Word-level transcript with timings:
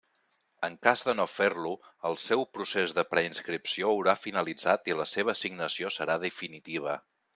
En 0.67 0.75
cas 0.85 1.01
de 1.09 1.13
no 1.17 1.25
fer-lo, 1.33 1.73
el 2.09 2.17
seu 2.23 2.41
procés 2.57 2.95
de 2.99 3.03
preinscripció 3.11 3.91
haurà 3.93 4.15
finalitzat 4.23 4.91
i 4.93 4.97
la 5.03 5.07
seva 5.13 5.37
assignació 5.39 5.93
serà 5.99 6.17
definitiva. 6.25 6.97